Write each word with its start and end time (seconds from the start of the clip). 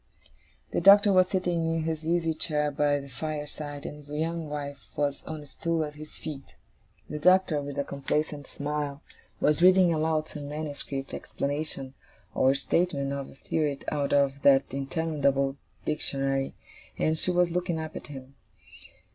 The 0.71 0.81
Doctor 0.81 1.13
was 1.13 1.27
sitting 1.27 1.71
in 1.75 1.83
his 1.83 2.07
easy 2.07 2.33
chair 2.33 2.71
by 2.71 2.97
the 2.99 3.07
fireside, 3.07 3.85
and 3.85 3.97
his 3.97 4.09
young 4.09 4.49
wife 4.49 4.79
was 4.95 5.21
on 5.27 5.43
a 5.43 5.45
stool 5.45 5.83
at 5.85 5.93
his 5.93 6.17
feet. 6.17 6.55
The 7.07 7.19
Doctor, 7.19 7.61
with 7.61 7.77
a 7.77 7.83
complacent 7.83 8.47
smile, 8.47 9.03
was 9.39 9.61
reading 9.61 9.93
aloud 9.93 10.27
some 10.27 10.49
manuscript 10.49 11.13
explanation 11.13 11.93
or 12.33 12.55
statement 12.55 13.13
of 13.13 13.29
a 13.29 13.35
theory 13.35 13.77
out 13.91 14.11
of 14.11 14.41
that 14.41 14.63
interminable 14.71 15.57
Dictionary, 15.85 16.55
and 16.97 17.19
she 17.19 17.29
was 17.29 17.51
looking 17.51 17.77
up 17.79 17.95
at 17.95 18.07
him. 18.07 18.33